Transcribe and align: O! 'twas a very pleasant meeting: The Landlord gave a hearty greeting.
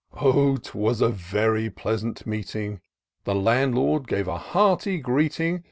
O! 0.19 0.57
'twas 0.57 0.99
a 0.99 1.09
very 1.09 1.69
pleasant 1.69 2.25
meeting: 2.25 2.81
The 3.25 3.35
Landlord 3.35 4.07
gave 4.07 4.27
a 4.27 4.35
hearty 4.39 4.97
greeting. 4.97 5.59